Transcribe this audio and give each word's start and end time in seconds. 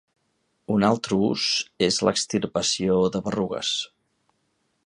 Un 0.75 0.85
altre 0.87 1.19
ús 1.27 1.43
és 1.89 2.01
l'extirpació 2.07 2.99
de 3.17 3.25
berrugues. 3.29 3.79